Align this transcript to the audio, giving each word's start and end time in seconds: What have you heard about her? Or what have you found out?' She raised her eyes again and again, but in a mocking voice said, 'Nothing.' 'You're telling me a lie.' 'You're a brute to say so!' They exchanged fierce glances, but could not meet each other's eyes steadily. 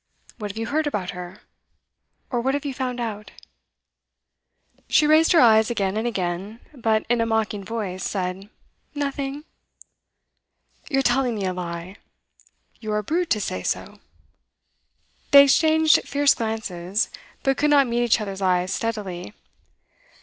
What 0.39 0.49
have 0.49 0.57
you 0.57 0.65
heard 0.65 0.87
about 0.87 1.11
her? 1.11 1.41
Or 2.31 2.41
what 2.41 2.55
have 2.55 2.65
you 2.65 2.73
found 2.73 2.99
out?' 2.99 3.29
She 4.87 5.05
raised 5.05 5.31
her 5.31 5.39
eyes 5.39 5.69
again 5.69 5.95
and 5.95 6.07
again, 6.07 6.59
but 6.73 7.05
in 7.07 7.21
a 7.21 7.25
mocking 7.27 7.63
voice 7.63 8.03
said, 8.03 8.49
'Nothing.' 8.95 9.45
'You're 10.89 11.03
telling 11.03 11.35
me 11.35 11.45
a 11.45 11.53
lie.' 11.53 11.97
'You're 12.79 12.97
a 12.97 13.03
brute 13.03 13.29
to 13.29 13.39
say 13.39 13.61
so!' 13.61 13.99
They 15.29 15.43
exchanged 15.43 16.01
fierce 16.09 16.33
glances, 16.33 17.11
but 17.43 17.57
could 17.57 17.69
not 17.69 17.85
meet 17.85 18.03
each 18.03 18.19
other's 18.19 18.41
eyes 18.41 18.73
steadily. 18.73 19.35